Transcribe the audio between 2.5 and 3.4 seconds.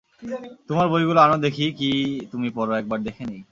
পড় একবার দেখে